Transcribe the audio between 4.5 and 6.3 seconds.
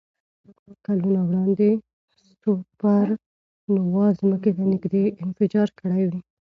ته نږدې انفجار کړی وي.